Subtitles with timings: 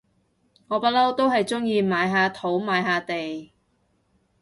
[0.67, 3.51] 我不嬲都係中意買下土買下地